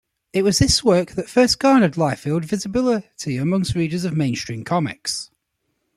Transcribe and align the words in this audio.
It 0.33 0.41
was 0.41 0.57
this 0.57 0.83
work 0.83 1.11
that 1.11 1.29
first 1.29 1.59
garnered 1.59 1.91
Liefeld 1.93 2.43
visibility 2.43 3.37
among 3.37 3.65
readers 3.75 4.03
of 4.03 4.17
mainstream 4.17 4.63
comics. 4.63 5.29